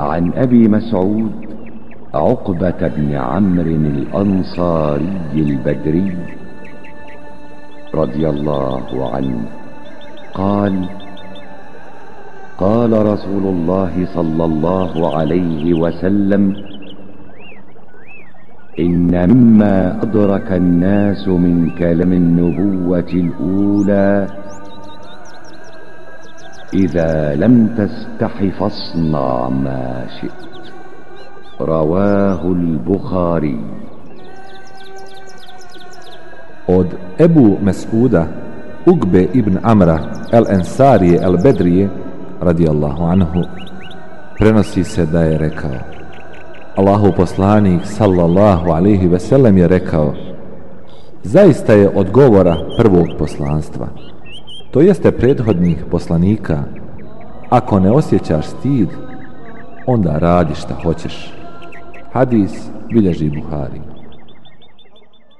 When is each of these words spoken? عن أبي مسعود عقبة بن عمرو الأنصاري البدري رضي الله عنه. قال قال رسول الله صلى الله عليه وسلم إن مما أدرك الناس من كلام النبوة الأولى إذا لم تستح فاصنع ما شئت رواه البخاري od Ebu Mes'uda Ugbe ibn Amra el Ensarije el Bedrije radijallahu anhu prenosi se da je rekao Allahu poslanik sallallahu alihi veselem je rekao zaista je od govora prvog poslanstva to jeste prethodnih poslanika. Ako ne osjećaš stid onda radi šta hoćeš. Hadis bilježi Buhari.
عن 0.00 0.32
أبي 0.32 0.68
مسعود 0.68 1.32
عقبة 2.14 2.88
بن 2.96 3.14
عمرو 3.14 3.76
الأنصاري 3.96 5.12
البدري 5.34 6.16
رضي 7.94 8.28
الله 8.28 9.10
عنه. 9.14 9.40
قال 10.34 10.88
قال 12.58 13.06
رسول 13.06 13.44
الله 13.54 14.06
صلى 14.14 14.44
الله 14.44 15.16
عليه 15.16 15.74
وسلم 15.74 16.56
إن 18.78 19.12
مما 19.30 20.02
أدرك 20.02 20.52
الناس 20.52 21.28
من 21.28 21.70
كلام 21.78 22.12
النبوة 22.12 23.10
الأولى 23.24 24.26
إذا 26.73 27.35
لم 27.35 27.67
تستح 27.77 28.43
فاصنع 28.59 29.49
ما 29.49 30.05
شئت 30.21 30.47
رواه 31.61 32.41
البخاري 32.51 33.59
od 36.67 36.87
Ebu 37.17 37.57
Mes'uda 37.63 38.27
Ugbe 38.85 39.27
ibn 39.33 39.59
Amra 39.63 39.99
el 40.31 40.45
Ensarije 40.49 41.19
el 41.23 41.37
Bedrije 41.43 41.89
radijallahu 42.41 43.03
anhu 43.03 43.41
prenosi 44.39 44.83
se 44.83 45.05
da 45.05 45.21
je 45.21 45.37
rekao 45.37 45.79
Allahu 46.75 47.11
poslanik 47.17 47.81
sallallahu 47.85 48.71
alihi 48.71 49.07
veselem 49.07 49.57
je 49.57 49.67
rekao 49.67 50.13
zaista 51.23 51.73
je 51.73 51.89
od 51.95 52.11
govora 52.11 52.55
prvog 52.77 53.07
poslanstva 53.19 53.87
to 54.72 54.80
jeste 54.80 55.12
prethodnih 55.12 55.84
poslanika. 55.90 56.62
Ako 57.50 57.80
ne 57.80 57.90
osjećaš 57.90 58.46
stid 58.46 58.88
onda 59.86 60.18
radi 60.18 60.54
šta 60.54 60.74
hoćeš. 60.82 61.32
Hadis 62.12 62.52
bilježi 62.92 63.30
Buhari. 63.30 63.91